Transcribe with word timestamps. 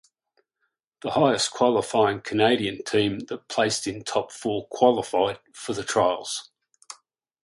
The 1.03 1.11
highest 1.11 1.51
qualifying 1.51 2.21
Canadian 2.21 2.83
team 2.83 3.19
that 3.27 3.47
placed 3.47 3.85
in 3.85 4.03
top 4.03 4.31
four 4.31 4.65
qualified 4.69 5.37
for 5.53 5.73
the 5.73 5.83
trials. 5.83 6.49